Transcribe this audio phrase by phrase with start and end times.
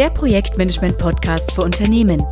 [0.00, 2.24] der Projektmanagement-Podcast für Unternehmen.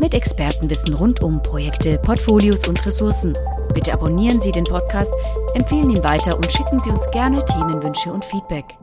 [0.00, 3.32] Mit Expertenwissen rund um Projekte, Portfolios und Ressourcen.
[3.72, 5.14] Bitte abonnieren Sie den Podcast,
[5.54, 8.76] empfehlen ihn weiter und schicken Sie uns gerne Themenwünsche und Feedback.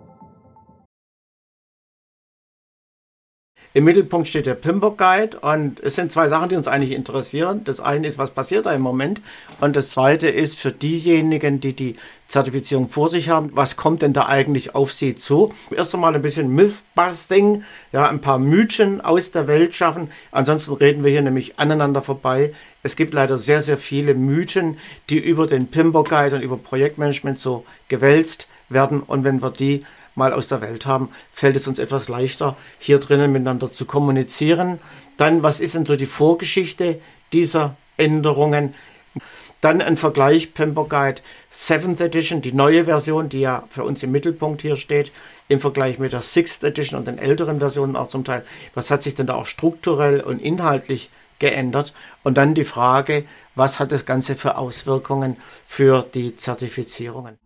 [3.72, 7.62] Im Mittelpunkt steht der Pimbock Guide und es sind zwei Sachen, die uns eigentlich interessieren.
[7.66, 9.22] Das eine ist, was passiert da im Moment
[9.62, 11.96] und das zweite ist für diejenigen, die die
[12.28, 15.54] Zertifizierung vor sich haben, was kommt denn da eigentlich auf sie zu?
[15.70, 20.10] Erst einmal ein bisschen Mythbusting, ja, ein paar Mythen aus der Welt schaffen.
[20.32, 22.54] Ansonsten reden wir hier nämlich aneinander vorbei.
[22.82, 24.80] Es gibt leider sehr, sehr viele Mythen,
[25.12, 29.86] die über den Pimbock Guide und über Projektmanagement so gewälzt werden und wenn wir die
[30.16, 34.80] mal aus der Welt haben, fällt es uns etwas leichter, hier drinnen miteinander zu kommunizieren.
[35.18, 37.00] Dann, was ist denn so die Vorgeschichte
[37.34, 38.74] dieser Änderungen?
[39.62, 44.12] Dann ein Vergleich Pember Guide 7th Edition, die neue Version, die ja für uns im
[44.12, 45.12] Mittelpunkt hier steht,
[45.50, 48.46] im Vergleich mit der 6th Edition und den älteren Versionen auch zum Teil.
[48.74, 51.94] Was hat sich denn da auch strukturell und inhaltlich geändert?
[52.24, 53.26] Und dann die Frage,
[53.56, 57.38] was hat das Ganze für Auswirkungen für die Zertifizierungen?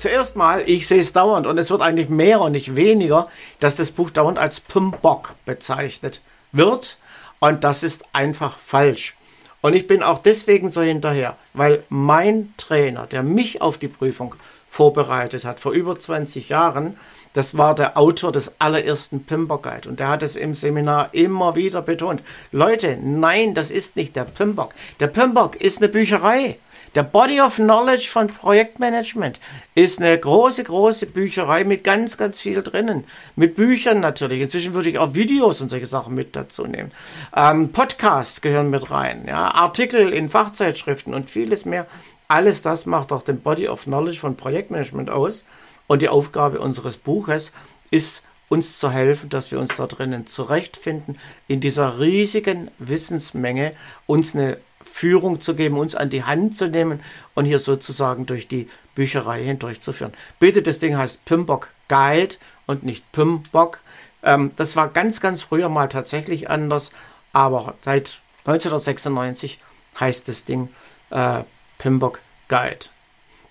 [0.00, 3.76] Zuerst mal, ich sehe es dauernd und es wird eigentlich mehr und nicht weniger, dass
[3.76, 6.96] das Buch dauernd als Pimbock bezeichnet wird.
[7.38, 9.18] Und das ist einfach falsch.
[9.60, 14.36] Und ich bin auch deswegen so hinterher, weil mein Trainer, der mich auf die Prüfung
[14.70, 16.96] vorbereitet hat, vor über 20 Jahren,
[17.34, 21.56] das war der Autor des allerersten Pimper Guide und der hat es im Seminar immer
[21.56, 22.22] wieder betont.
[22.52, 24.72] Leute, nein, das ist nicht der Pimbock.
[24.98, 26.58] Der Pimbock ist eine Bücherei.
[26.96, 29.38] Der Body of Knowledge von Projektmanagement
[29.76, 33.04] ist eine große, große Bücherei mit ganz, ganz viel drinnen.
[33.36, 34.40] Mit Büchern natürlich.
[34.40, 36.90] Inzwischen würde ich auch Videos und solche Sachen mit dazu nehmen.
[37.36, 39.26] Ähm, Podcasts gehören mit rein.
[39.28, 39.52] Ja?
[39.54, 41.86] Artikel in Fachzeitschriften und vieles mehr.
[42.26, 45.44] Alles das macht auch den Body of Knowledge von Projektmanagement aus.
[45.86, 47.52] Und die Aufgabe unseres Buches
[47.92, 53.74] ist, uns zu helfen, dass wir uns da drinnen zurechtfinden, in dieser riesigen Wissensmenge
[54.06, 57.00] uns eine Führung zu geben, uns an die Hand zu nehmen
[57.34, 60.12] und hier sozusagen durch die Bücherei hindurchzuführen.
[60.38, 62.36] Bitte, das Ding heißt Pimbock Guide
[62.66, 63.80] und nicht Pimbock.
[64.22, 66.90] Ähm, das war ganz, ganz früher mal tatsächlich anders,
[67.32, 69.60] aber seit 1996
[69.98, 70.68] heißt das Ding
[71.10, 71.42] äh,
[71.78, 72.86] Pimbock Guide.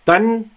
[0.06, 0.51] Dann,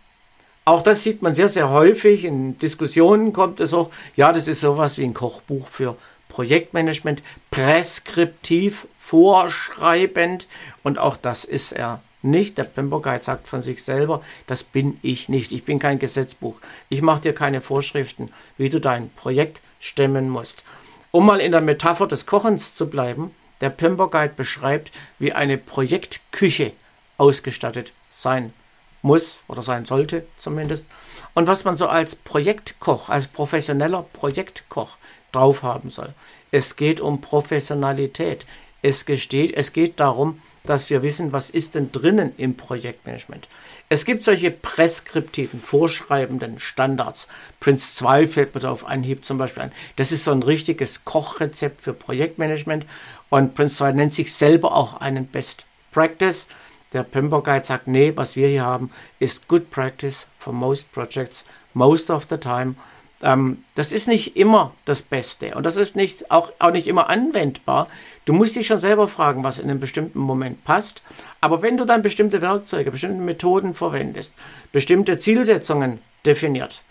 [0.65, 4.61] auch das sieht man sehr, sehr häufig, in Diskussionen kommt es auch, ja, das ist
[4.61, 5.97] sowas wie ein Kochbuch für
[6.29, 10.47] Projektmanagement, preskriptiv vorschreibend
[10.83, 12.57] und auch das ist er nicht.
[12.57, 15.53] Der Pemberguide sagt von sich selber, das bin ich nicht.
[15.53, 16.59] Ich bin kein Gesetzbuch.
[16.89, 20.65] Ich mache dir keine Vorschriften, wie du dein Projekt stemmen musst.
[21.11, 26.73] Um mal in der Metapher des Kochens zu bleiben, der Pemberguide beschreibt, wie eine Projektküche
[27.19, 28.55] ausgestattet sein
[29.03, 30.87] muss oder sein sollte zumindest.
[31.35, 34.97] Und was man so als Projektkoch, als professioneller Projektkoch
[35.33, 36.15] drauf haben soll.
[36.51, 38.47] Es geht um Professionalität.
[38.83, 43.49] Es, gesteht, es geht darum, dass wir wissen, was ist denn drinnen im Projektmanagement.
[43.89, 47.27] Es gibt solche preskriptiven, vorschreibenden Standards.
[47.59, 49.73] Prince 2 fällt mir da auf Anhieb zum Beispiel ein.
[49.97, 52.87] Das ist so ein richtiges Kochrezept für Projektmanagement.
[53.29, 56.47] Und Prince 2 nennt sich selber auch einen Best Practice.
[56.93, 61.45] Der Pember Guide sagt, nee, was wir hier haben, ist Good Practice for most projects,
[61.75, 62.77] most of the time.
[63.23, 67.09] Ähm, das ist nicht immer das Beste und das ist nicht, auch, auch nicht immer
[67.09, 67.89] anwendbar.
[68.25, 71.03] Du musst dich schon selber fragen, was in einem bestimmten Moment passt.
[71.41, 74.35] Aber wenn du dann bestimmte Werkzeuge, bestimmte Methoden verwendest,
[74.73, 76.83] bestimmte Zielsetzungen definiert,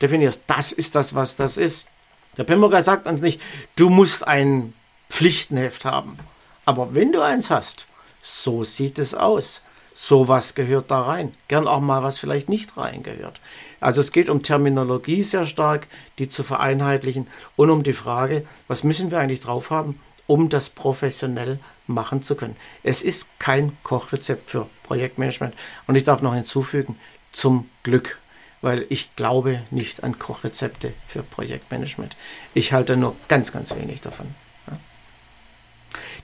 [0.00, 1.88] definierst, das ist das, was das ist.
[2.36, 3.40] Der Pemberger sagt uns nicht,
[3.76, 4.72] du musst ein
[5.08, 6.18] Pflichtenheft haben.
[6.64, 7.86] Aber wenn du eins hast,
[8.22, 9.62] so sieht es aus
[9.94, 11.34] sowas gehört da rein.
[11.48, 13.40] Gern auch mal was vielleicht nicht reingehört.
[13.80, 15.86] Also es geht um Terminologie sehr stark,
[16.18, 20.68] die zu vereinheitlichen und um die Frage, was müssen wir eigentlich drauf haben, um das
[20.68, 22.56] professionell machen zu können.
[22.82, 25.54] Es ist kein Kochrezept für Projektmanagement
[25.86, 26.98] und ich darf noch hinzufügen,
[27.30, 28.18] zum Glück,
[28.62, 32.16] weil ich glaube nicht an Kochrezepte für Projektmanagement.
[32.54, 34.34] Ich halte nur ganz, ganz wenig davon.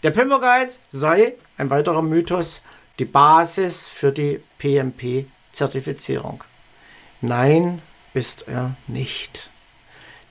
[0.02, 2.62] Der Pimmer Guide sei ein weiterer Mythos,
[3.00, 6.44] die Basis für die PMP-Zertifizierung.
[7.23, 7.81] Nein,
[8.12, 9.49] ist er nicht.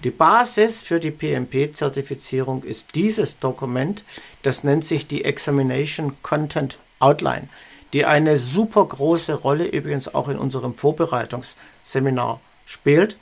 [0.04, 4.04] Die Basis für die PMP-Zertifizierung ist dieses Dokument,
[4.44, 7.50] das nennt sich die Examination Content Outline,
[7.92, 13.18] die eine super große Rolle übrigens auch in unserem Vorbereitungsseminar spielt.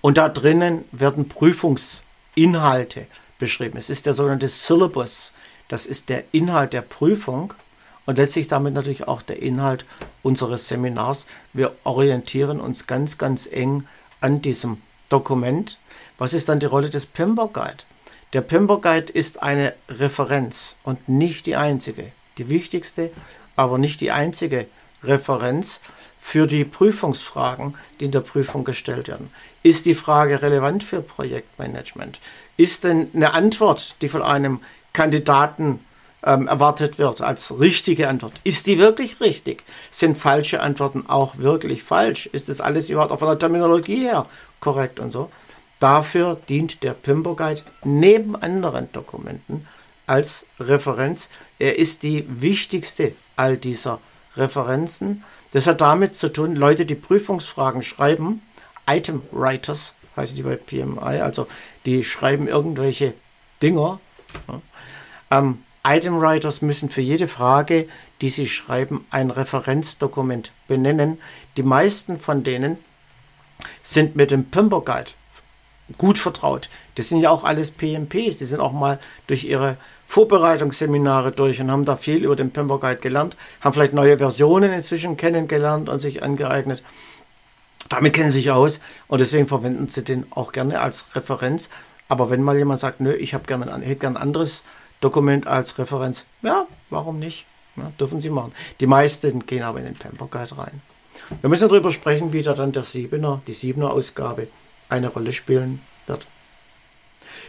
[0.00, 3.06] Und da drinnen werden Prüfungsinhalte
[3.38, 3.78] beschrieben.
[3.78, 5.30] Es ist der sogenannte Syllabus,
[5.68, 7.54] das ist der Inhalt der Prüfung
[8.06, 9.84] und letztlich damit natürlich auch der Inhalt
[10.22, 11.26] unseres Seminars.
[11.52, 13.86] Wir orientieren uns ganz, ganz eng
[14.20, 15.78] an diesem Dokument.
[16.18, 17.84] Was ist dann die Rolle des Pimber Guide?
[18.32, 23.10] Der Pimber Guide ist eine Referenz und nicht die einzige, die wichtigste,
[23.54, 24.66] aber nicht die einzige
[25.02, 25.80] Referenz
[26.20, 29.30] für die Prüfungsfragen, die in der Prüfung gestellt werden.
[29.62, 32.20] Ist die Frage relevant für Projektmanagement?
[32.56, 34.60] Ist denn eine Antwort, die von einem
[34.92, 35.80] Kandidaten
[36.26, 38.34] ähm, erwartet wird als richtige Antwort.
[38.44, 39.64] Ist die wirklich richtig?
[39.90, 42.26] Sind falsche Antworten auch wirklich falsch?
[42.26, 44.26] Ist das alles überhaupt auch von der Terminologie her
[44.60, 45.30] korrekt und so?
[45.78, 49.66] Dafür dient der Pimbo Guide neben anderen Dokumenten
[50.06, 51.28] als Referenz.
[51.58, 54.00] Er ist die wichtigste all dieser
[54.36, 55.22] Referenzen.
[55.52, 58.42] Das hat damit zu tun, Leute, die Prüfungsfragen schreiben,
[58.88, 61.46] Item Writers heißen die bei PMI, also
[61.84, 63.14] die schreiben irgendwelche
[63.62, 64.00] Dinger.
[64.48, 64.60] Ja,
[65.30, 67.86] ähm, Item Writers müssen für jede Frage,
[68.20, 71.18] die sie schreiben, ein Referenzdokument benennen.
[71.56, 72.76] Die meisten von denen
[73.82, 75.12] sind mit dem Pimper Guide
[75.98, 76.68] gut vertraut.
[76.96, 78.98] Das sind ja auch alles PMPs, die sind auch mal
[79.28, 79.76] durch ihre
[80.08, 84.72] Vorbereitungsseminare durch und haben da viel über den Pimper Guide gelernt, haben vielleicht neue Versionen
[84.72, 86.82] inzwischen kennengelernt und sich angeeignet.
[87.88, 91.70] Damit kennen sie sich aus und deswegen verwenden sie den auch gerne als Referenz.
[92.08, 94.64] Aber wenn mal jemand sagt, nö, ich habe gerne, hätte gerne ein anderes
[95.00, 96.26] Dokument als Referenz.
[96.42, 97.46] Ja, warum nicht?
[97.76, 98.52] Ja, dürfen Sie machen.
[98.80, 100.82] Die meisten gehen aber in den Pamper Guide rein.
[101.40, 104.48] Wir müssen darüber sprechen, wie da dann der Siebener, die Siebener Ausgabe
[104.88, 106.26] eine Rolle spielen wird.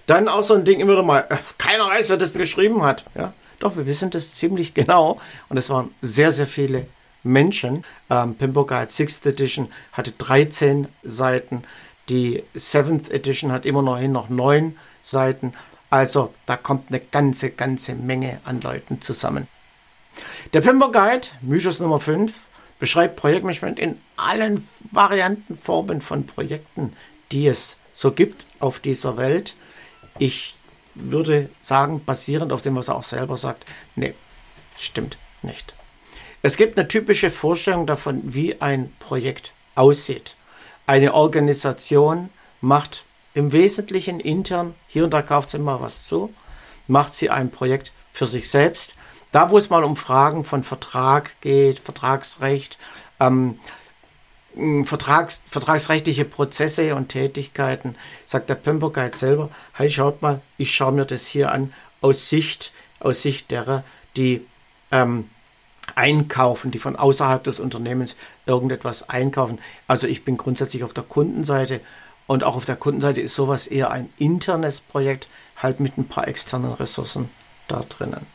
[0.05, 3.05] Dann auch so ein Ding immer noch mal, äh, keiner weiß, wer das geschrieben hat.
[3.15, 5.19] Ja, doch, wir wissen das ziemlich genau.
[5.49, 6.87] Und es waren sehr, sehr viele
[7.23, 7.83] Menschen.
[8.09, 11.63] Ähm, Pimper Guide 6th Edition hatte 13 Seiten.
[12.09, 15.53] Die 7th Edition hat immer noch hin noch 9 Seiten.
[15.89, 19.47] Also da kommt eine ganze, ganze Menge an Leuten zusammen.
[20.53, 22.33] Der Pimper Guide, Mythos Nummer 5,
[22.79, 26.93] beschreibt Projektmanagement in allen Varianten, Formen von Projekten,
[27.31, 29.55] die es so gibt auf dieser Welt.
[30.19, 30.55] Ich
[30.95, 34.13] würde sagen, basierend auf dem, was er auch selber sagt, nee,
[34.75, 35.75] stimmt nicht.
[36.41, 40.35] Es gibt eine typische Vorstellung davon, wie ein Projekt aussieht.
[40.85, 42.29] Eine Organisation
[42.61, 43.05] macht
[43.37, 46.33] im Wesentlichen intern, hier und da kauft sie mal was zu,
[46.87, 48.95] macht sie ein Projekt für sich selbst.
[49.31, 52.79] Da, wo es mal um Fragen von Vertrag geht, Vertragsrecht,
[53.19, 53.59] ähm,
[54.85, 57.95] Vertrags, vertragsrechtliche Prozesse und Tätigkeiten,
[58.25, 62.29] sagt der Pimper Guide selber, hey, schaut mal, ich schaue mir das hier an aus
[62.29, 63.83] Sicht, aus Sicht derer,
[64.15, 64.47] die
[64.91, 65.29] ähm,
[65.93, 68.15] einkaufen, die von außerhalb des Unternehmens
[68.47, 69.59] irgendetwas einkaufen.
[69.85, 71.81] Also ich bin grundsätzlich auf der Kundenseite
[72.27, 76.27] und auch auf der Kundenseite ist sowas eher ein internes Projekt, halt mit ein paar
[76.27, 77.29] externen Ressourcen
[77.67, 78.25] da drinnen.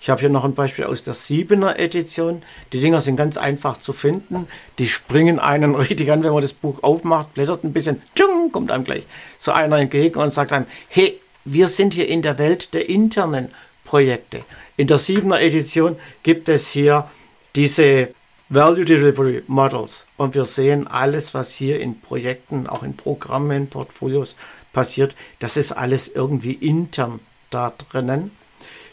[0.00, 2.42] Ich habe hier noch ein Beispiel aus der 7er Edition.
[2.72, 4.46] Die Dinger sind ganz einfach zu finden.
[4.78, 8.70] Die springen einen richtig an, wenn man das Buch aufmacht, blättert ein bisschen, tschung, kommt
[8.70, 9.04] einem gleich
[9.38, 13.50] so einer entgegen und sagt einem, hey, wir sind hier in der Welt der internen
[13.84, 14.44] Projekte.
[14.76, 17.08] In der 7er Edition gibt es hier
[17.54, 18.10] diese
[18.48, 20.06] Value Delivery Models.
[20.16, 24.36] Und wir sehen alles, was hier in Projekten, auch in Programmen, Portfolios
[24.72, 27.18] passiert, das ist alles irgendwie intern
[27.50, 28.30] da drinnen.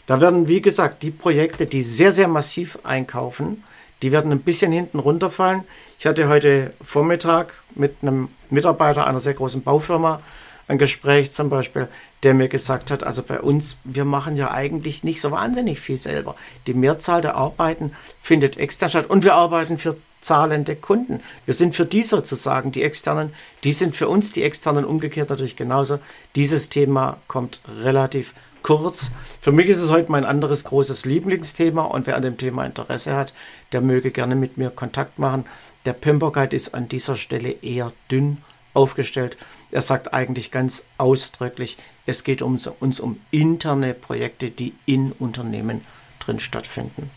[0.06, 3.62] Da werden, wie gesagt, die Projekte, die sehr, sehr massiv einkaufen,
[4.02, 5.62] die werden ein bisschen hinten runterfallen.
[6.00, 10.20] Ich hatte heute Vormittag mit einem Mitarbeiter einer sehr großen Baufirma
[10.68, 11.88] ein Gespräch zum Beispiel,
[12.22, 15.96] der mir gesagt hat, also bei uns, wir machen ja eigentlich nicht so wahnsinnig viel
[15.96, 16.36] selber.
[16.66, 17.92] Die Mehrzahl der Arbeiten
[18.22, 21.20] findet extern statt und wir arbeiten für zahlende Kunden.
[21.44, 25.56] Wir sind für die sozusagen, die externen, die sind für uns die externen umgekehrt natürlich
[25.56, 25.98] genauso.
[26.34, 29.12] Dieses Thema kommt relativ kurz.
[29.42, 33.14] Für mich ist es heute mein anderes großes Lieblingsthema und wer an dem Thema Interesse
[33.14, 33.34] hat,
[33.72, 35.44] der möge gerne mit mir Kontakt machen.
[35.84, 38.38] Der Pimper Guide ist an dieser Stelle eher dünn
[38.74, 39.36] aufgestellt.
[39.70, 45.80] Er sagt eigentlich ganz ausdrücklich, es geht um, uns um interne Projekte, die in Unternehmen
[46.20, 47.10] drin stattfinden.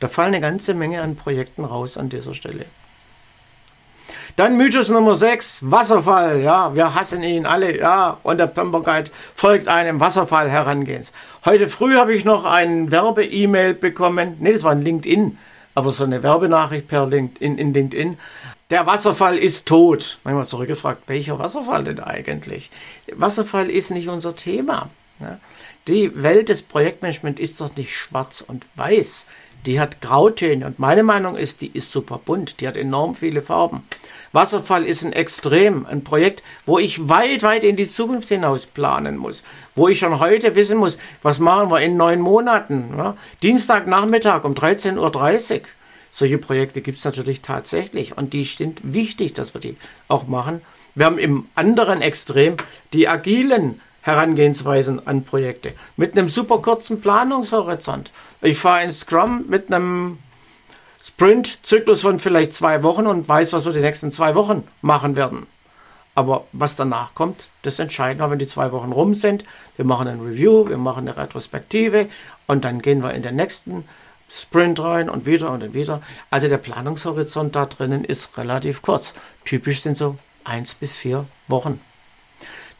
[0.00, 2.66] Da fallen eine ganze Menge an Projekten raus an dieser Stelle.
[4.36, 6.40] Dann Mythos Nummer 6, Wasserfall.
[6.40, 7.76] Ja, wir hassen ihn alle.
[7.78, 11.12] Ja, und der Pumper Guide folgt einem Wasserfall herangehens.
[11.44, 14.36] Heute früh habe ich noch ein Werbe-E-Mail bekommen.
[14.38, 15.38] Ne, das war ein LinkedIn.
[15.74, 18.18] Aber so eine Werbenachricht per LinkedIn, in LinkedIn
[18.70, 20.18] der Wasserfall ist tot.
[20.24, 22.70] Manchmal zurückgefragt, welcher Wasserfall denn eigentlich?
[23.14, 24.90] Wasserfall ist nicht unser Thema.
[25.88, 29.26] Die Welt des Projektmanagement ist doch nicht schwarz und weiß.
[29.66, 33.42] die hat Grautöne und meine Meinung ist, die ist super bunt, die hat enorm viele
[33.42, 33.82] Farben.
[34.32, 39.16] Wasserfall ist ein Extrem, ein Projekt, wo ich weit, weit in die Zukunft hinaus planen
[39.16, 39.42] muss,
[39.74, 42.94] wo ich schon heute wissen muss, was machen wir in neun Monaten.
[42.96, 43.16] Ja?
[43.42, 45.60] Dienstagnachmittag um 13.30 Uhr.
[46.18, 49.76] Solche Projekte gibt es natürlich tatsächlich und die sind wichtig, dass wir die
[50.08, 50.62] auch machen.
[50.96, 52.56] Wir haben im anderen Extrem
[52.92, 58.10] die agilen Herangehensweisen an Projekte mit einem super kurzen Planungshorizont.
[58.42, 60.18] Ich fahre in Scrum mit einem
[61.00, 65.46] Sprint-Zyklus von vielleicht zwei Wochen und weiß, was wir die nächsten zwei Wochen machen werden.
[66.16, 69.44] Aber was danach kommt, das entscheiden wir, wenn die zwei Wochen rum sind.
[69.76, 72.08] Wir machen ein Review, wir machen eine Retrospektive
[72.48, 73.84] und dann gehen wir in den nächsten
[74.28, 76.02] Sprint rein und wieder und dann wieder.
[76.30, 79.14] Also der Planungshorizont da drinnen ist relativ kurz.
[79.44, 81.80] Typisch sind so eins bis vier Wochen.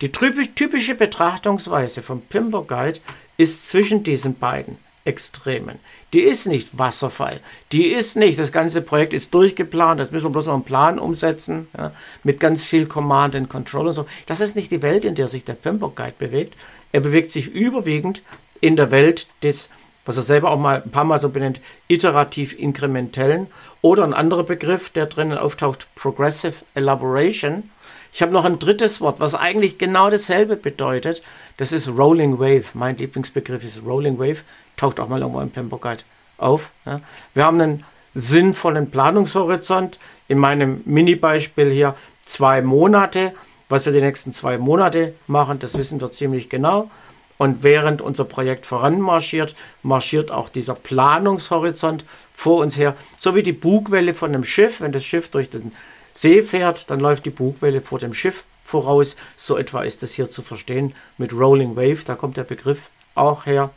[0.01, 3.01] Die typische Betrachtungsweise vom Pimper Guide
[3.37, 5.79] ist zwischen diesen beiden Extremen.
[6.13, 7.41] Die ist nicht Wasserfall.
[7.73, 10.99] Die ist nicht, das ganze Projekt ist durchgeplant, das müssen wir bloß noch einen Plan
[10.99, 11.93] umsetzen, ja,
[12.25, 14.07] mit ganz viel Command and Control und so.
[14.27, 16.55] Das ist nicht die Welt, in der sich der Pimper Guide bewegt.
[16.93, 18.23] Er bewegt sich überwiegend
[18.61, 19.71] in der Welt des,
[20.09, 23.47] was er selber auch mal ein paar Mal so benennt, iterativ inkrementellen
[23.83, 27.71] oder ein anderer Begriff, der drinnen auftaucht, Progressive Elaboration
[28.13, 31.23] ich habe noch ein drittes Wort, was eigentlich genau dasselbe bedeutet.
[31.57, 32.65] Das ist Rolling Wave.
[32.75, 34.39] Mein Lieblingsbegriff ist Rolling Wave.
[34.77, 36.03] Taucht auch mal irgendwo im Pemper Guide
[36.39, 36.73] auf.
[36.87, 37.01] Ja.
[37.35, 37.85] Wir haben einen
[38.15, 39.99] sinnvollen Planungshorizont.
[40.27, 43.35] In meinem Mini-Beispiel hier zwei Monate.
[43.69, 46.91] Was wir die nächsten zwei Monate machen, das wissen wir ziemlich genau.
[47.39, 52.05] Und während unser Projekt voranmarschiert, marschiert auch dieser Planungshorizont
[52.35, 52.95] vor uns her.
[53.17, 55.73] So wie die Bugwelle von einem Schiff, wenn das Schiff durch den
[56.13, 59.17] See fährt, dann läuft die Bugwelle vor dem Schiff voraus.
[59.37, 63.47] So etwa ist es hier zu verstehen mit Rolling Wave, da kommt der Begriff auch
[63.47, 63.71] her.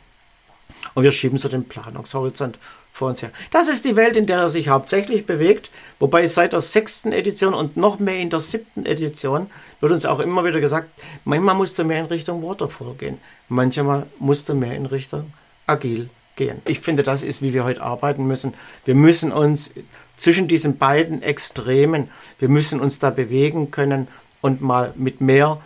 [0.94, 2.58] Und wir schieben so den Planungshorizont
[2.92, 3.30] vor uns her.
[3.50, 7.54] Das ist die Welt, in der er sich hauptsächlich bewegt, wobei seit der sechsten Edition
[7.54, 9.50] und noch mehr in der siebten Edition
[9.80, 10.90] wird uns auch immer wieder gesagt,
[11.24, 15.32] manchmal musste mehr in Richtung Waterfall gehen, manchmal musste mehr in Richtung
[15.66, 16.60] Agil gehen.
[16.66, 18.54] Ich finde, das ist, wie wir heute arbeiten müssen.
[18.84, 19.70] Wir müssen uns
[20.16, 22.10] zwischen diesen beiden Extremen.
[22.38, 24.08] Wir müssen uns da bewegen können
[24.40, 25.60] und mal mit mehr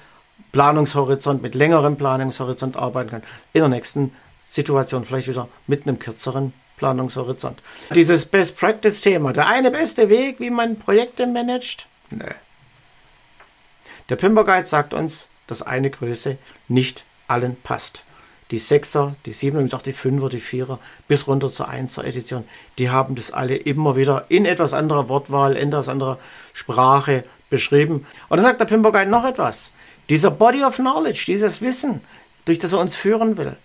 [0.52, 3.24] Planungshorizont, mit längerem Planungshorizont arbeiten können.
[3.52, 4.12] In der nächsten
[4.46, 7.62] Situation vielleicht wieder mit einem kürzeren Planungshorizont.
[7.94, 11.86] Dieses Best Practice Thema, der eine beste Weg, wie man Projekte managt?
[12.10, 12.26] Nö.
[14.08, 16.38] Der Pimper Guide sagt uns, dass eine Größe
[16.68, 18.04] nicht allen passt
[18.50, 22.44] die Sechser, die Siebener und auch die Fünfer, die Vierer bis runter zur Einser Edition,
[22.78, 26.18] die haben das alle immer wieder in etwas anderer Wortwahl, in etwas anderer
[26.52, 28.06] Sprache beschrieben.
[28.28, 29.72] Und da sagt der Pimpergein noch etwas.
[30.08, 32.00] Dieser Body of Knowledge, dieses Wissen,
[32.44, 33.56] durch das er uns führen will,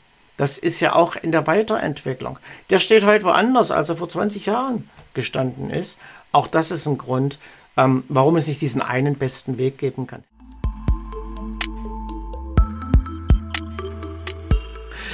[0.41, 2.39] das ist ja auch in der Weiterentwicklung.
[2.71, 6.00] Der steht heute woanders, als er vor 20 Jahren gestanden ist.
[6.31, 7.38] Auch das ist ein Grund,
[7.77, 10.24] ähm, warum es nicht diesen einen besten Weg geben kann.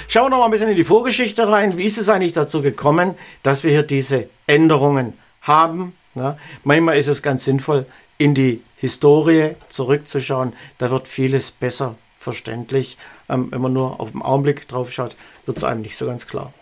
[0.07, 1.77] Schauen wir noch mal ein bisschen in die Vorgeschichte rein.
[1.77, 5.93] Wie ist es eigentlich dazu gekommen, dass wir hier diese Änderungen haben?
[6.15, 7.85] Ja, manchmal ist es ganz sinnvoll,
[8.17, 10.53] in die Historie zurückzuschauen.
[10.77, 11.95] Da wird vieles besser
[12.27, 12.97] verständlich.
[13.29, 15.15] Ähm, wenn man nur auf den Augenblick drauf schaut,
[15.45, 16.53] wird es einem nicht so ganz klar.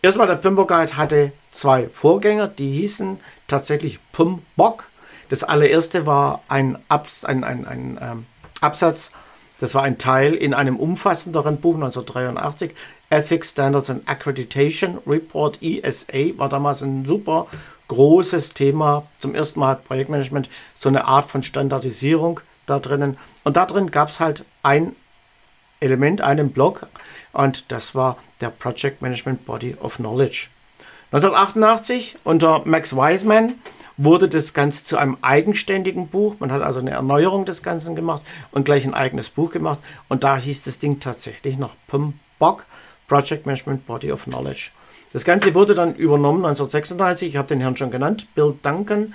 [0.00, 4.90] Erstmal, der Pimper Guide hatte zwei Vorgänger, die hießen tatsächlich Pumbok.
[5.28, 8.26] Das allererste war ein, Abs ein, ein, ein ähm,
[8.60, 9.12] Absatz
[9.62, 12.72] das war ein Teil in einem umfassenderen Buch 1983,
[13.10, 17.46] Ethics Standards and Accreditation Report ESA, war damals ein super
[17.86, 19.06] großes Thema.
[19.20, 23.16] Zum ersten Mal hat Projektmanagement so eine Art von Standardisierung da drinnen.
[23.44, 24.94] Und da drin gab es halt ein
[25.80, 26.86] Element, einen Block,
[27.32, 30.48] und das war der Project Management Body of Knowledge.
[31.12, 33.54] 1988 unter Max Wiseman
[33.96, 36.36] wurde das Ganze zu einem eigenständigen Buch.
[36.38, 39.80] Man hat also eine Erneuerung des Ganzen gemacht und gleich ein eigenes Buch gemacht.
[40.08, 42.64] Und da hieß das Ding tatsächlich noch PMBOK,
[43.08, 44.70] Project Management Body of Knowledge.
[45.12, 47.28] Das Ganze wurde dann übernommen 1936.
[47.28, 49.12] Ich habe den Herrn schon genannt, Bill Duncan,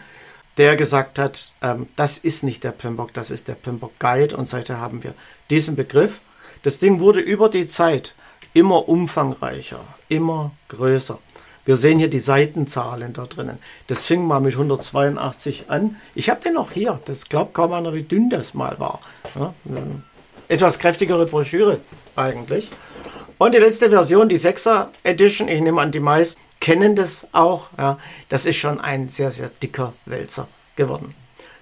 [0.58, 4.38] der gesagt hat, ähm, das ist nicht der PMBOK, das ist der PMBOK Guide.
[4.38, 5.14] Und seither haben wir
[5.50, 6.20] diesen Begriff.
[6.64, 8.16] Das Ding wurde über die Zeit
[8.54, 11.20] immer umfangreicher, immer größer.
[11.66, 13.60] Wir sehen hier die Seitenzahlen da drinnen.
[13.88, 15.98] Das fing mal mit 182 an.
[16.16, 17.02] Ich habe den noch hier.
[17.06, 19.02] Das glaubt kaum einer, wie dünn das mal war.
[19.36, 19.54] Ja,
[20.48, 21.82] etwas kräftigere Broschüre
[22.16, 22.70] eigentlich.
[23.38, 27.70] Und die letzte Version, die 6er Edition, ich nehme an, die meisten kennen das auch.
[27.78, 28.00] Ja,
[28.30, 31.16] das ist schon ein sehr, sehr dicker Wälzer geworden.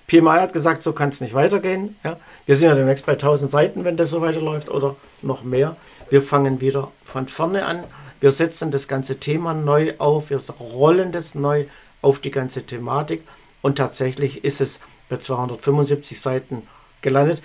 [0.08, 1.96] PMI hat gesagt, so kann es nicht weitergehen.
[2.04, 2.18] Ja.
[2.46, 5.78] Wir sind ja demnächst bei 1000 Seiten, wenn das so weiterläuft oder noch mehr.
[6.10, 7.86] Wir fangen wieder von vorne an.
[8.20, 11.66] Wir setzen das ganze Thema neu auf, wir rollen das neu
[12.02, 13.24] auf die ganze Thematik
[13.62, 16.68] und tatsächlich ist es bei 275 Seiten
[17.02, 17.42] gelandet.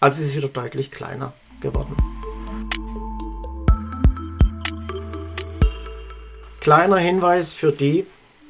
[0.00, 1.96] Also ist es wieder deutlich kleiner geworden.
[6.64, 8.06] Kleiner Hinweis für die,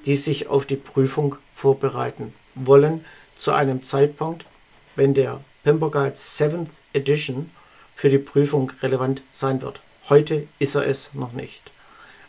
[0.07, 3.05] die sich auf die Prüfung vorbereiten wollen,
[3.35, 4.47] zu einem Zeitpunkt,
[4.95, 7.51] wenn der Pimper Guide 7th Edition
[7.97, 9.81] für die Prüfung relevant sein wird.
[10.09, 11.73] Heute ist er es noch nicht.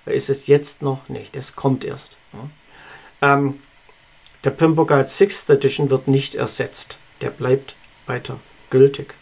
[0.07, 1.35] Er ist es jetzt noch nicht.
[1.35, 2.17] Es kommt erst.
[3.21, 3.59] Ähm,
[4.43, 6.97] der Pimper Guide 6th Edition wird nicht ersetzt.
[7.21, 7.75] Der bleibt
[8.07, 8.39] weiter
[8.71, 9.13] gültig.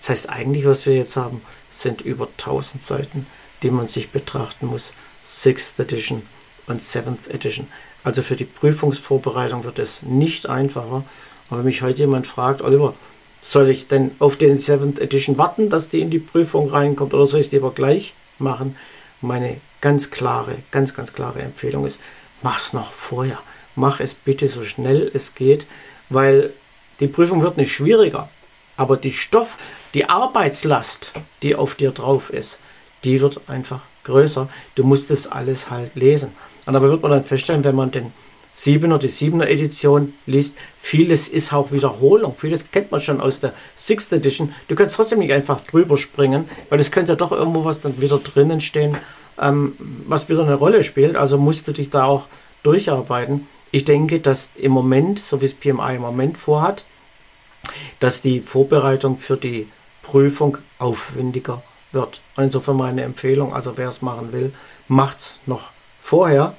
[0.00, 1.40] Das heißt, eigentlich, was wir jetzt haben,
[1.70, 3.26] sind über 1000 Seiten,
[3.62, 4.92] die man sich betrachten muss.
[5.24, 6.22] 6th Edition
[6.66, 7.68] und 7th Edition.
[8.04, 11.04] Also für die Prüfungsvorbereitung wird es nicht einfacher.
[11.48, 12.94] Und wenn mich heute jemand fragt, Oliver,
[13.42, 17.26] soll ich denn auf den 7th Edition warten, dass die in die Prüfung reinkommt oder
[17.26, 18.76] soll ich es lieber gleich machen?
[19.20, 22.00] Meine ganz klare, ganz, ganz klare Empfehlung ist,
[22.42, 23.38] mach's noch vorher.
[23.76, 25.66] Mach es bitte so schnell es geht,
[26.08, 26.52] weil
[27.00, 28.28] die Prüfung wird nicht schwieriger,
[28.76, 29.56] aber die Stoff,
[29.94, 31.12] die Arbeitslast,
[31.42, 32.58] die auf dir drauf ist,
[33.04, 34.48] die wird einfach größer.
[34.74, 36.32] Du musst das alles halt lesen.
[36.66, 38.12] Und dabei wird man dann feststellen, wenn man den
[38.54, 42.34] 7er, die 7er Edition liest, vieles ist auch Wiederholung.
[42.36, 44.52] Vieles kennt man schon aus der 6th Edition.
[44.68, 48.00] Du kannst trotzdem nicht einfach drüber springen, weil es könnte ja doch irgendwo was dann
[48.00, 48.96] wieder drinnen stehen,
[49.40, 49.76] ähm,
[50.06, 51.16] was wieder eine Rolle spielt.
[51.16, 52.26] Also musst du dich da auch
[52.62, 53.46] durcharbeiten.
[53.70, 56.84] Ich denke, dass im Moment, so wie es PMI im Moment vorhat,
[58.00, 59.68] dass die Vorbereitung für die
[60.02, 62.20] Prüfung aufwendiger wird.
[62.36, 64.52] Und insofern meine Empfehlung, also wer es machen will,
[64.88, 65.70] macht es noch
[66.02, 66.54] vorher.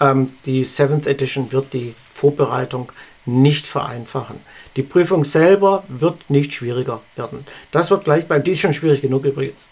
[0.00, 2.92] Ähm, die 7th Edition wird die Vorbereitung
[3.26, 4.40] nicht vereinfachen.
[4.76, 7.46] Die Prüfung selber wird nicht schwieriger werden.
[7.70, 8.44] Das wird gleich bleiben.
[8.44, 9.68] Die ist schon schwierig genug übrigens.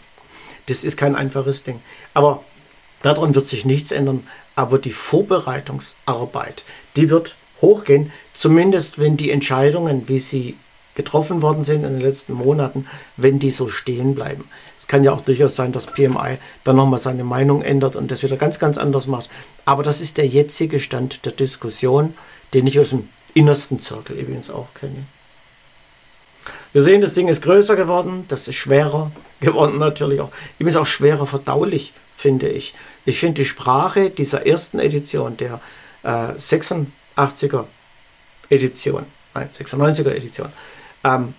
[0.66, 1.80] Das ist kein einfaches Ding.
[2.14, 2.44] Aber
[3.02, 4.26] daran wird sich nichts ändern.
[4.54, 6.64] Aber die Vorbereitungsarbeit,
[6.96, 8.12] die wird hochgehen.
[8.34, 10.56] Zumindest wenn die Entscheidungen, wie sie
[10.98, 12.84] getroffen worden sind in den letzten Monaten,
[13.16, 14.48] wenn die so stehen bleiben.
[14.76, 18.24] Es kann ja auch durchaus sein, dass PMI dann nochmal seine Meinung ändert und das
[18.24, 19.30] wieder ganz, ganz anders macht.
[19.64, 22.14] Aber das ist der jetzige Stand der Diskussion,
[22.52, 25.06] den ich aus dem innersten Zirkel übrigens auch kenne.
[26.72, 30.32] Wir sehen, das Ding ist größer geworden, das ist schwerer geworden natürlich auch.
[30.58, 32.74] Übrigens auch schwerer verdaulich, finde ich.
[33.04, 35.60] Ich finde die Sprache dieser ersten Edition, der
[36.02, 37.66] äh, 86er
[38.50, 40.48] Edition, nein, 96er Edition,
[41.08, 41.34] ähm,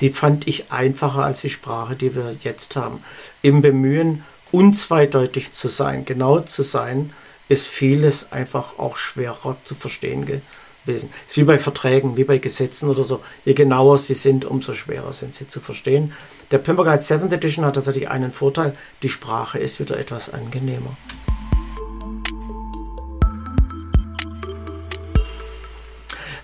[0.00, 3.02] die fand ich einfacher als die Sprache, die wir jetzt haben.
[3.42, 7.12] Im Bemühen, unzweideutig zu sein, genau zu sein,
[7.48, 11.10] ist vieles einfach auch schwerer zu verstehen gewesen.
[11.26, 13.20] Ist wie bei Verträgen, wie bei Gesetzen oder so.
[13.44, 16.12] Je genauer sie sind, umso schwerer sind sie zu verstehen.
[16.50, 18.76] Der Pimper Guide 7th Edition hat tatsächlich einen Vorteil.
[19.02, 20.96] Die Sprache ist wieder etwas angenehmer.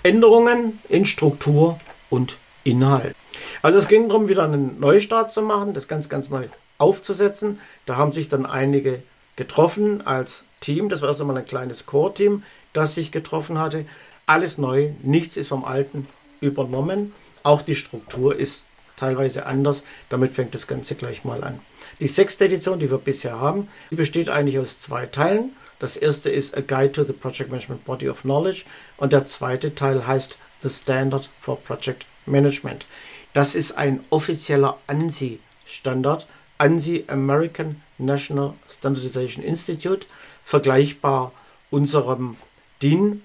[0.02, 1.78] Änderungen in Struktur
[2.10, 3.16] und Inhalt.
[3.62, 6.48] Also es ging darum, wieder einen Neustart zu machen, das ganz, ganz neu
[6.78, 7.60] aufzusetzen.
[7.86, 9.02] Da haben sich dann einige
[9.36, 10.88] getroffen als Team.
[10.88, 13.86] Das war erst einmal ein kleines Core-Team, das sich getroffen hatte.
[14.26, 16.08] Alles neu, nichts ist vom Alten
[16.40, 17.12] übernommen.
[17.42, 19.82] Auch die Struktur ist teilweise anders.
[20.08, 21.60] Damit fängt das Ganze gleich mal an.
[22.00, 25.52] Die sechste Edition, die wir bisher haben, besteht eigentlich aus zwei Teilen.
[25.78, 28.64] Das erste ist A Guide to the Project Management Body of Knowledge
[28.98, 32.86] und der zweite Teil heißt The Standard for Project Management.
[33.32, 36.26] Das ist ein offizieller ANSI-Standard,
[36.58, 40.06] ANSI American National Standardization Institute,
[40.44, 41.32] vergleichbar
[41.70, 42.36] unserem
[42.82, 43.22] DIN.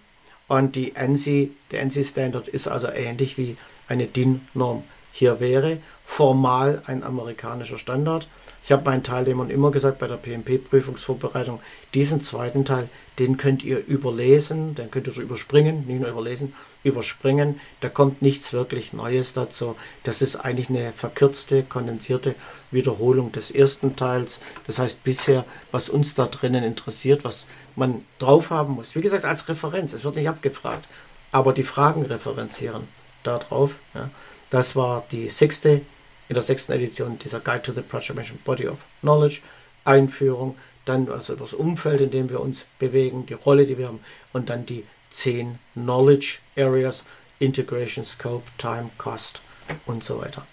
[0.47, 3.57] Und die ANSI, der ANSI-Standard ist also ähnlich wie
[3.87, 5.79] eine DIN-Norm hier wäre.
[6.03, 8.27] Formal ein amerikanischer Standard,
[8.67, 11.61] ich habe meinen Teilnehmern immer gesagt bei der PMP-Prüfungsvorbereitung,
[11.93, 16.53] diesen zweiten Teil, den könnt ihr überlesen, den könnt ihr überspringen, nicht nur überlesen,
[16.83, 17.61] überspringen.
[17.79, 19.77] Da kommt nichts wirklich Neues dazu.
[20.03, 22.35] Das ist eigentlich eine verkürzte, kondensierte
[22.69, 24.41] Wiederholung des ersten Teils.
[24.65, 28.95] Das heißt bisher, was uns da drinnen interessiert, was man drauf haben muss.
[28.97, 30.89] Wie gesagt, als Referenz, es wird nicht abgefragt,
[31.31, 32.89] aber die Fragen referenzieren
[33.23, 33.79] da drauf.
[33.95, 34.09] Ja.
[34.49, 35.83] Das war die sechste
[36.29, 39.41] in der sechsten Edition dieser Guide to the Project Management Body of Knowledge,
[39.85, 43.99] Einführung, dann also das Umfeld, in dem wir uns bewegen, die Rolle, die wir haben
[44.33, 47.03] und dann die zehn Knowledge Areas,
[47.39, 49.41] Integration, Scope, Time, Cost
[49.85, 50.45] und so weiter.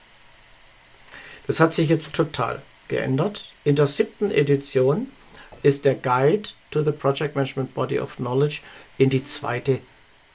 [1.46, 3.52] Das hat sich jetzt total geändert.
[3.64, 5.08] In der siebten Edition
[5.62, 8.60] ist der Guide to the Project Management Body of Knowledge
[8.98, 9.80] in die zweite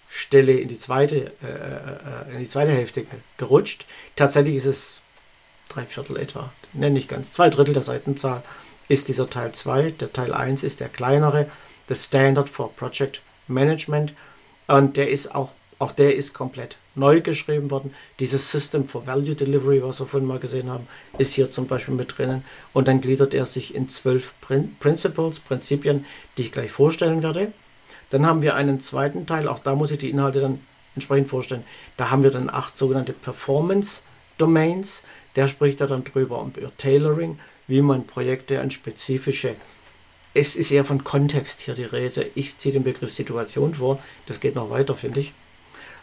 [0.07, 3.05] Stelle, in die zweite, äh, äh, äh in die zweite Hälfte
[3.37, 3.85] gerutscht.
[4.15, 5.01] Tatsächlich ist es
[5.69, 8.43] drei Viertel etwa, nenne ich ganz, zwei Drittel der Seitenzahl
[8.89, 9.91] ist dieser Teil 2.
[9.91, 11.49] Der Teil 1 ist der kleinere,
[11.87, 14.13] das Standard for Project Management.
[14.67, 17.93] Und der ist auch, auch der ist komplett neu geschrieben worden.
[18.19, 21.93] Dieses System for Value Delivery, was wir vorhin mal gesehen haben, ist hier zum Beispiel
[21.93, 22.43] mit drinnen.
[22.73, 26.05] Und dann gliedert er sich in zwölf Prin Principles, Prinzipien,
[26.37, 27.53] die ich gleich vorstellen werde.
[28.09, 30.61] Dann haben wir einen zweiten Teil, auch da muss ich die Inhalte dann
[30.95, 31.63] entsprechend vorstellen.
[31.95, 34.01] Da haben wir dann acht sogenannte Performance
[34.39, 35.03] Domains.
[35.35, 39.55] Der spricht da dann drüber um Tailoring, wie man Projekte an spezifische
[40.33, 42.29] es ist eher von Kontext hier die Rede.
[42.35, 43.99] Ich ziehe den Begriff Situation vor.
[44.27, 45.33] Das geht noch weiter, finde ich.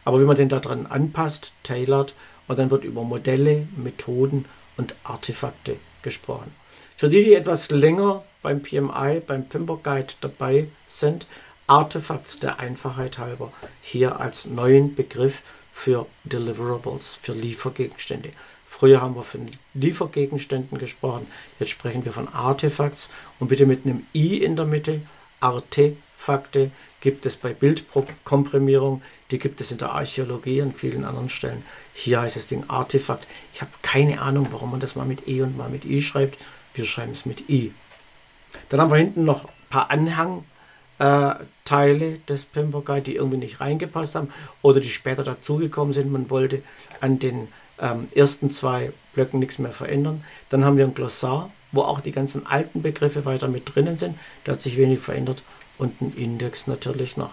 [0.05, 2.15] Aber wie man den daran anpasst, tailert
[2.49, 4.45] und dann wird über Modelle, Methoden
[4.77, 6.53] und Artefakte gesprochen.
[6.97, 11.27] Für die, die etwas länger beim PMI, beim Pimper Guide dabei sind,
[11.69, 18.31] Artefacts der Einfachheit halber hier als neuen Begriff für Deliverables, für Liefergegenstände.
[18.69, 21.27] Früher haben wir von Liefergegenständen gesprochen,
[21.59, 25.01] jetzt sprechen wir von Artefacts und bitte mit einem i in der Mitte.
[25.41, 31.63] Artefakte gibt es bei Bildkomprimierung, die gibt es in der Archäologie an vielen anderen Stellen.
[31.95, 33.27] Hier heißt es Ding Artefakt.
[33.53, 36.39] Ich habe keine Ahnung, warum man das mal mit e und mal mit i schreibt.
[36.75, 37.73] Wir schreiben es mit i.
[38.69, 39.91] Dann haben wir hinten noch ein paar
[40.99, 46.11] Anhangteile des Pimper Guide, die irgendwie nicht reingepasst haben oder die später dazugekommen sind.
[46.11, 46.63] Man wollte
[47.01, 47.49] an den
[47.81, 50.25] ähm, ersten zwei Blöcken nichts mehr verändern.
[50.49, 54.19] Dann haben wir ein Glossar, wo auch die ganzen alten Begriffe weiter mit drinnen sind.
[54.45, 55.43] Da hat sich wenig verändert.
[55.79, 57.33] Und ein Index natürlich noch.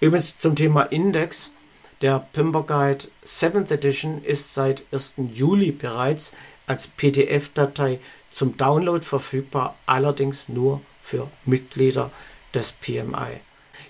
[0.00, 1.52] Übrigens zum Thema Index.
[2.00, 5.14] Der Pimper Guide 7th Edition ist seit 1.
[5.32, 6.32] Juli bereits
[6.66, 7.98] als PDF-Datei
[8.30, 12.12] zum Download verfügbar, allerdings nur für Mitglieder
[12.54, 13.40] des PMI.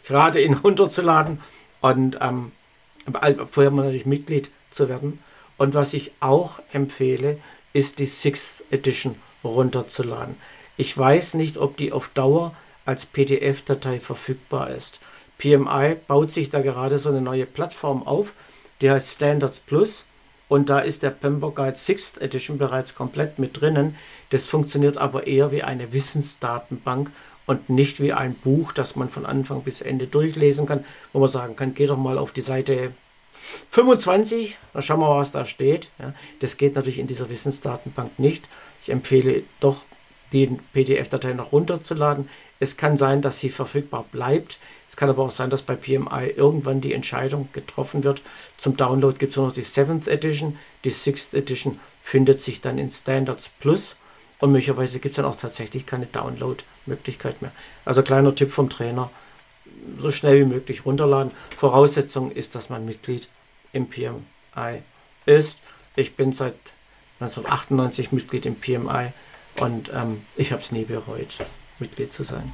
[0.04, 1.40] Ich rate ihn runterzuladen
[1.80, 2.52] und ähm,
[3.50, 5.18] vorher natürlich Mitglied zu werden.
[5.58, 7.38] Und was ich auch empfehle,
[7.72, 10.36] ist die Sixth Edition runterzuladen.
[10.76, 12.54] Ich weiß nicht, ob die auf Dauer
[12.86, 15.00] als PDF-Datei verfügbar ist.
[15.36, 18.32] PMI baut sich da gerade so eine neue Plattform auf,
[18.80, 20.06] die heißt Standards Plus.
[20.48, 23.96] Und da ist der Pember Guide 6th Edition bereits komplett mit drinnen.
[24.30, 27.10] Das funktioniert aber eher wie eine Wissensdatenbank
[27.44, 31.28] und nicht wie ein Buch, das man von Anfang bis Ende durchlesen kann, wo man
[31.28, 32.92] sagen kann, geh doch mal auf die Seite
[33.70, 35.90] 25, dann schauen wir mal, was da steht.
[35.98, 38.48] Ja, das geht natürlich in dieser Wissensdatenbank nicht.
[38.82, 39.84] Ich empfehle doch,
[40.32, 42.28] die PDF-Datei noch runterzuladen.
[42.60, 44.58] Es kann sein, dass sie verfügbar bleibt.
[44.86, 48.22] Es kann aber auch sein, dass bei PMI irgendwann die Entscheidung getroffen wird.
[48.56, 50.58] Zum Download gibt es nur noch die 7th Edition.
[50.84, 53.96] Die 6th Edition findet sich dann in Standards Plus.
[54.40, 57.52] Und möglicherweise gibt es dann auch tatsächlich keine Download-Möglichkeit mehr.
[57.84, 59.10] Also kleiner Tipp vom Trainer
[59.98, 61.32] so schnell wie möglich runterladen.
[61.56, 63.28] Voraussetzung ist, dass man Mitglied
[63.72, 64.82] im PMI
[65.26, 65.58] ist.
[65.96, 66.54] Ich bin seit
[67.20, 69.12] 1998 Mitglied im PMI
[69.60, 71.38] und ähm, ich habe es nie bereut,
[71.78, 72.50] Mitglied zu sein.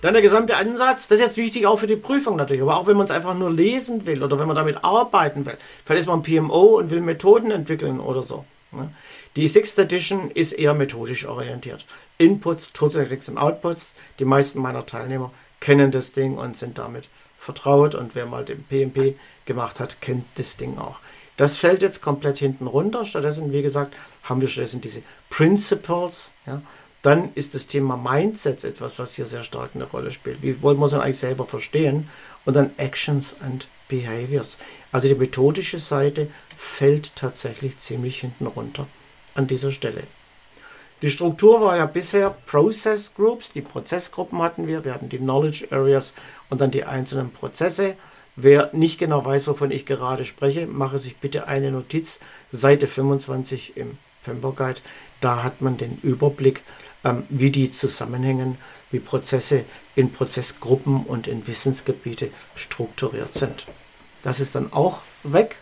[0.00, 2.86] Dann der gesamte Ansatz, das ist jetzt wichtig auch für die Prüfung natürlich, aber auch
[2.86, 5.56] wenn man es einfach nur lesen will oder wenn man damit arbeiten will.
[5.84, 8.44] Vielleicht ist man PMO und will Methoden entwickeln oder so.
[8.70, 8.90] Ne?
[9.36, 11.86] Die Sixth Edition ist eher methodisch orientiert.
[12.16, 13.94] Inputs, Toolselects und Outputs.
[14.18, 18.64] Die meisten meiner Teilnehmer kennen das Ding und sind damit vertraut und wer mal den
[18.64, 21.00] PMP gemacht hat, kennt das Ding auch.
[21.36, 23.04] Das fällt jetzt komplett hinten runter.
[23.04, 26.32] Stattdessen, wie gesagt, haben wir stattdessen diese Principles.
[26.46, 26.62] Ja.
[27.02, 30.42] Dann ist das Thema Mindsets etwas, was hier sehr stark eine Rolle spielt.
[30.42, 32.08] Wie wollen wir es eigentlich selber verstehen?
[32.44, 34.58] Und dann Actions and Behaviors.
[34.90, 38.88] Also die methodische Seite fällt tatsächlich ziemlich hinten runter
[39.38, 40.02] an dieser Stelle.
[41.00, 45.68] Die Struktur war ja bisher Process Groups, die Prozessgruppen hatten wir, wir hatten die Knowledge
[45.70, 46.12] Areas
[46.50, 47.94] und dann die einzelnen Prozesse.
[48.34, 52.18] Wer nicht genau weiß, wovon ich gerade spreche, mache sich bitte eine Notiz,
[52.50, 54.80] Seite 25 im Pember Guide.
[55.20, 56.62] Da hat man den Überblick,
[57.04, 58.58] ähm, wie die zusammenhängen,
[58.90, 63.66] wie Prozesse in Prozessgruppen und in Wissensgebiete strukturiert sind.
[64.22, 65.56] Das ist dann auch weg.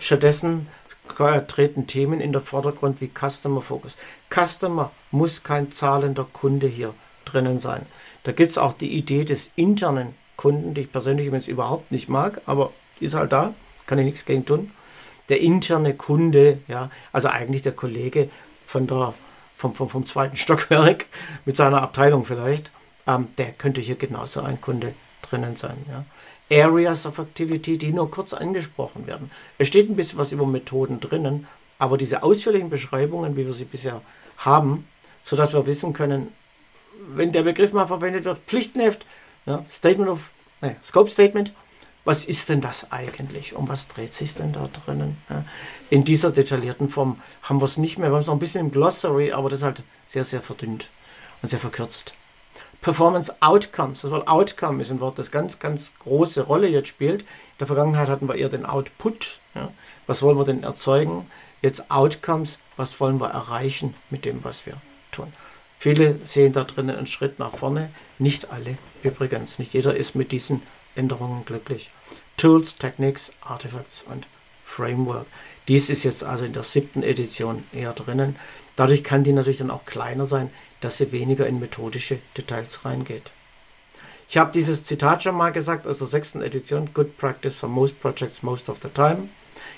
[0.00, 0.68] Stattdessen
[1.14, 3.96] treten Themen in den Vordergrund wie Customer Focus.
[4.32, 6.94] Customer muss kein zahlender Kunde hier
[7.24, 7.86] drinnen sein.
[8.22, 12.08] Da gibt es auch die Idee des internen Kunden, die ich persönlich übrigens überhaupt nicht
[12.08, 13.54] mag, aber ist halt da,
[13.86, 14.70] kann ich nichts gegen tun.
[15.28, 18.28] Der interne Kunde, ja, also eigentlich der Kollege
[18.66, 19.14] von der,
[19.56, 21.06] vom, vom, vom zweiten Stockwerk
[21.44, 22.72] mit seiner Abteilung vielleicht,
[23.06, 25.76] ähm, der könnte hier genauso ein Kunde drinnen sein.
[25.88, 26.04] Ja.
[26.50, 29.30] Areas of Activity, die nur kurz angesprochen werden.
[29.58, 31.46] Es steht ein bisschen was über Methoden drinnen,
[31.78, 34.02] aber diese ausführlichen Beschreibungen, wie wir sie bisher
[34.38, 34.86] haben,
[35.22, 36.32] sodass wir wissen können,
[37.08, 39.06] wenn der Begriff mal verwendet wird, Pflichtenheft,
[39.46, 41.54] ja, Statement of, nee, Scope Statement,
[42.04, 43.54] was ist denn das eigentlich?
[43.54, 45.18] Um was dreht sich denn da drinnen?
[45.28, 45.44] Ja,
[45.90, 48.10] in dieser detaillierten Form haben wir es nicht mehr.
[48.10, 50.90] Wir haben es noch ein bisschen im Glossary, aber das ist halt sehr, sehr verdünnt
[51.42, 52.14] und sehr verkürzt.
[52.80, 54.00] Performance Outcomes.
[54.02, 57.22] Das Wort Outcome ist ein Wort, das ganz, ganz große Rolle jetzt spielt.
[57.22, 59.38] In der Vergangenheit hatten wir eher den Output.
[59.54, 59.70] Ja.
[60.06, 61.30] Was wollen wir denn erzeugen?
[61.62, 62.58] Jetzt Outcomes.
[62.76, 64.74] Was wollen wir erreichen mit dem, was wir
[65.12, 65.32] tun?
[65.78, 67.90] Viele sehen da drinnen einen Schritt nach vorne.
[68.18, 69.58] Nicht alle übrigens.
[69.58, 70.62] Nicht jeder ist mit diesen
[70.94, 71.90] Änderungen glücklich.
[72.36, 74.26] Tools, Techniques, Artifacts und
[74.64, 75.26] Framework.
[75.68, 78.36] Dies ist jetzt also in der siebten Edition eher drinnen.
[78.80, 80.48] Dadurch kann die natürlich dann auch kleiner sein,
[80.80, 83.30] dass sie weniger in methodische Details reingeht.
[84.26, 88.00] Ich habe dieses Zitat schon mal gesagt aus der sechsten Edition, Good Practice for most
[88.00, 89.28] projects most of the time.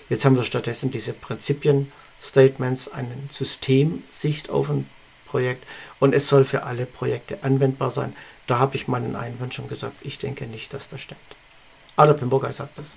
[0.09, 4.89] Jetzt haben wir stattdessen diese Prinzipien, Statements, eine Systemsicht auf ein
[5.27, 5.67] Projekt
[5.99, 8.15] und es soll für alle Projekte anwendbar sein.
[8.47, 11.19] Da habe ich meinen Einwand schon gesagt, ich denke nicht, dass das stimmt.
[11.97, 12.93] Aber Pimburger sagt das.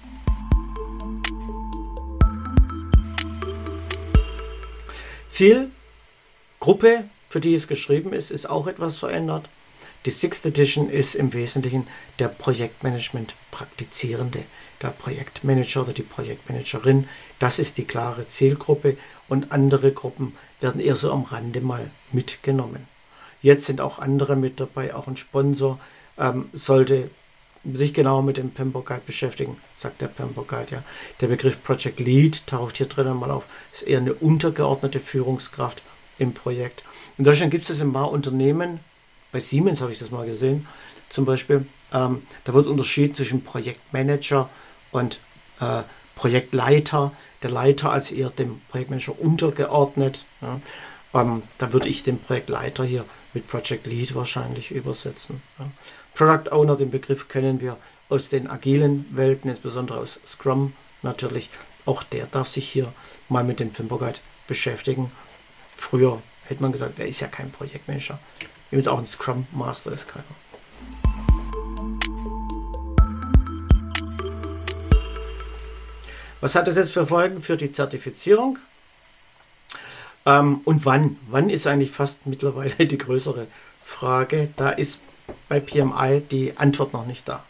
[5.29, 5.71] Ziel,
[6.65, 9.49] Gruppe, für die es geschrieben ist, ist auch etwas verändert.
[10.07, 11.85] Die Sixth Edition ist im Wesentlichen
[12.17, 14.45] der Projektmanagement Praktizierende,
[14.81, 17.07] der Projektmanager oder die Projektmanagerin.
[17.37, 18.97] Das ist die klare Zielgruppe
[19.27, 22.87] und andere Gruppen werden eher so am Rande mal mitgenommen.
[23.43, 25.79] Jetzt sind auch andere mit dabei, auch ein Sponsor
[26.17, 27.11] ähm, sollte
[27.73, 30.83] sich genauer mit dem Pembo Guide beschäftigen, sagt der Pembo Guide ja.
[31.21, 35.83] Der Begriff Project Lead taucht hier drinnen mal auf, ist eher eine untergeordnete Führungskraft
[36.17, 36.83] im Projekt.
[37.17, 38.79] In Deutschland gibt es das in ein paar Unternehmen,
[39.31, 40.65] bei Siemens habe ich das mal gesehen,
[41.09, 44.49] zum Beispiel, ähm, da wird unterschieden zwischen Projektmanager
[44.91, 45.19] und
[45.59, 45.83] äh,
[46.15, 47.11] Projektleiter.
[47.43, 50.25] Der Leiter als eher dem Projektmanager untergeordnet.
[50.41, 50.61] Ja.
[51.13, 55.41] Ähm, da würde ich den Projektleiter hier mit Project Lead wahrscheinlich übersetzen.
[55.59, 55.69] Ja.
[56.13, 57.77] Product Owner, den Begriff kennen wir
[58.09, 61.49] aus den agilen Welten, insbesondere aus Scrum natürlich.
[61.85, 62.93] Auch der darf sich hier
[63.29, 65.11] mal mit dem Pimper Guide beschäftigen.
[65.75, 68.19] Früher hätte man gesagt, der ist ja kein Projektmanager.
[68.71, 70.25] Übrigens auch ein Scrum Master ist keiner.
[76.41, 78.59] Was hat das jetzt für Folgen für die Zertifizierung?
[80.25, 81.17] Ähm, und wann?
[81.29, 83.47] Wann ist eigentlich fast mittlerweile die größere
[83.83, 84.49] Frage?
[84.55, 85.01] Da ist
[85.49, 87.43] bei PMI die Antwort noch nicht da.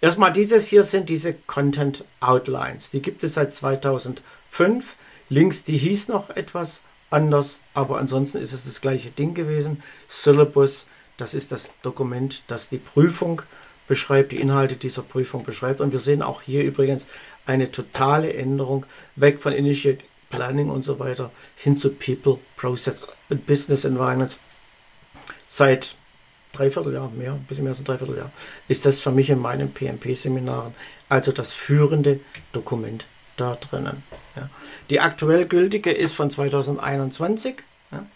[0.00, 2.90] Erstmal dieses hier sind diese Content Outlines.
[2.90, 4.94] Die gibt es seit 2005.
[5.28, 9.82] Links, die hieß noch etwas anders, aber ansonsten ist es das gleiche Ding gewesen.
[10.08, 13.42] Syllabus, das ist das Dokument, das die Prüfung
[13.86, 15.80] beschreibt, die Inhalte dieser Prüfung beschreibt.
[15.80, 17.06] Und wir sehen auch hier übrigens
[17.46, 23.46] eine totale Änderung weg von Initiate Planning und so weiter hin zu People, Process und
[23.46, 24.38] Business Environments.
[25.46, 25.96] Seit
[26.52, 28.30] Dreivierteljahr, mehr, ein bisschen mehr als ein Dreivierteljahr,
[28.68, 30.74] ist das für mich in meinen PMP-Seminaren
[31.08, 32.20] also das führende
[32.52, 33.06] Dokument
[33.40, 34.02] da drinnen.
[34.36, 34.48] Ja.
[34.90, 37.56] Die aktuell gültige ist von 2021
[37.90, 38.06] ja,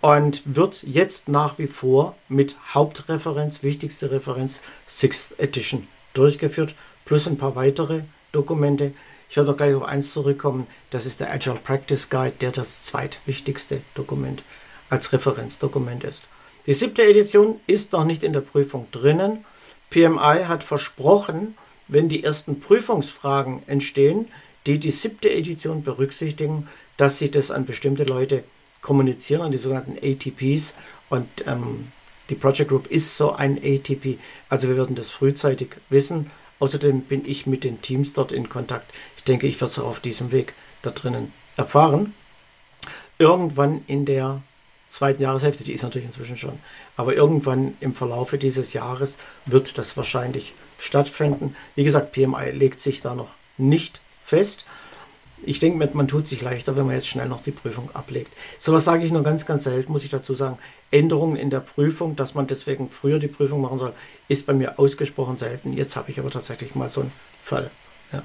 [0.00, 7.38] und wird jetzt nach wie vor mit Hauptreferenz, wichtigste Referenz, Sixth Edition durchgeführt, plus ein
[7.38, 8.92] paar weitere Dokumente.
[9.28, 10.66] Ich werde noch gleich auf eins zurückkommen.
[10.90, 14.44] Das ist der Agile Practice Guide, der das zweitwichtigste Dokument
[14.90, 16.28] als Referenzdokument ist.
[16.66, 19.44] Die siebte Edition ist noch nicht in der Prüfung drinnen.
[19.90, 21.56] PMI hat versprochen,
[21.88, 24.28] wenn die ersten Prüfungsfragen entstehen,
[24.66, 28.44] die die siebte Edition berücksichtigen, dass sie das an bestimmte Leute
[28.80, 30.74] kommunizieren, an die sogenannten ATPs.
[31.08, 31.92] Und ähm,
[32.28, 34.18] die Project Group ist so ein ATP.
[34.48, 36.30] Also wir werden das frühzeitig wissen.
[36.58, 38.92] Außerdem bin ich mit den Teams dort in Kontakt.
[39.16, 42.14] Ich denke, ich werde es auch auf diesem Weg da drinnen erfahren.
[43.18, 44.42] Irgendwann in der
[44.88, 46.58] zweiten Jahreshälfte, die ist natürlich inzwischen schon,
[46.96, 51.56] aber irgendwann im Verlaufe dieses Jahres wird das wahrscheinlich stattfinden.
[51.74, 54.64] Wie gesagt, PMI legt sich da noch nicht fest.
[55.44, 58.32] Ich denke, man tut sich leichter, wenn man jetzt schnell noch die Prüfung ablegt.
[58.58, 60.56] So was sage ich nur ganz, ganz selten, muss ich dazu sagen.
[60.90, 63.92] Änderungen in der Prüfung, dass man deswegen früher die Prüfung machen soll,
[64.28, 65.72] ist bei mir ausgesprochen selten.
[65.72, 67.70] Jetzt habe ich aber tatsächlich mal so einen Fall.
[68.12, 68.22] Ja.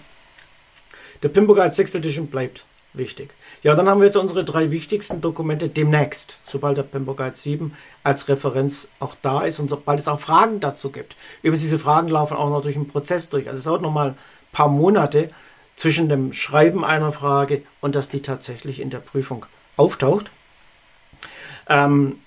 [1.24, 3.34] Der Pimbo Guide 6th Edition bleibt wichtig.
[3.64, 7.74] Ja, dann haben wir jetzt unsere drei wichtigsten Dokumente demnächst, sobald der Pimbo Guide 7
[8.04, 11.16] als Referenz auch da ist und sobald es auch Fragen dazu gibt.
[11.42, 13.48] Über diese Fragen laufen auch noch durch einen Prozess durch.
[13.48, 14.18] Also es dauert noch mal ein
[14.52, 15.32] paar Monate,
[15.78, 19.46] zwischen dem Schreiben einer Frage und dass die tatsächlich in der Prüfung
[19.78, 20.32] auftaucht.
[21.70, 22.20] Ähm,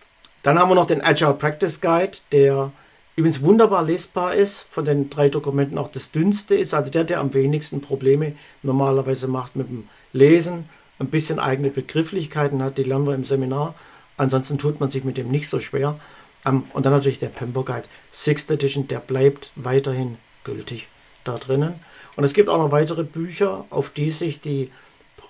[0.42, 2.72] dann haben wir noch den Agile Practice Guide, der
[3.16, 7.20] übrigens wunderbar lesbar ist, von den drei Dokumenten auch das dünnste ist, also der, der
[7.20, 8.32] am wenigsten Probleme
[8.62, 13.74] normalerweise macht mit dem Lesen, ein bisschen eigene Begrifflichkeiten hat, die lernen wir im Seminar.
[14.16, 15.98] Ansonsten tut man sich mit dem nicht so schwer.
[16.46, 20.88] Ähm, und dann natürlich der Pembo Guide Sixth Edition, der bleibt weiterhin gültig
[21.24, 21.80] da drinnen.
[22.16, 24.70] Und es gibt auch noch weitere Bücher, auf die sich die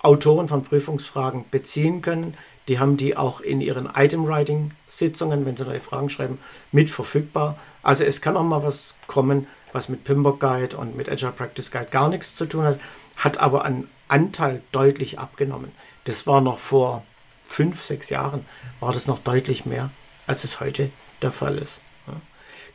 [0.03, 2.35] Autoren von Prüfungsfragen beziehen können.
[2.67, 6.39] Die haben die auch in ihren Item-Writing-Sitzungen, wenn sie neue Fragen schreiben,
[6.71, 7.57] mit verfügbar.
[7.83, 11.71] Also es kann auch mal was kommen, was mit Pimbock Guide und mit Agile Practice
[11.71, 12.79] Guide gar nichts zu tun hat,
[13.15, 15.71] hat aber an Anteil deutlich abgenommen.
[16.05, 17.03] Das war noch vor
[17.45, 18.45] fünf, sechs Jahren,
[18.79, 19.91] war das noch deutlich mehr,
[20.27, 20.91] als es heute
[21.21, 21.81] der Fall ist.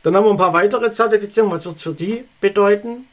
[0.03, 1.55] Dann haben wir ein paar weitere Zertifizierungen.
[1.55, 3.07] Was wird es für die bedeuten?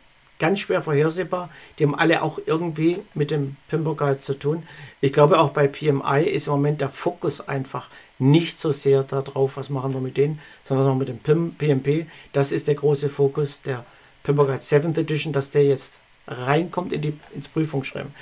[0.45, 1.49] Ganz schwer vorhersehbar.
[1.79, 4.65] Die haben alle auch irgendwie mit dem Pimper Guide zu tun.
[5.01, 9.57] Ich glaube, auch bei PMI ist im Moment der Fokus einfach nicht so sehr darauf,
[9.57, 12.07] was machen wir mit denen, sondern was machen wir mit dem PMP.
[12.35, 13.87] Das ist der große Fokus der
[14.23, 18.13] Pimper Guide 7th Edition, dass der jetzt reinkommt in die, ins Prüfungsschreiben.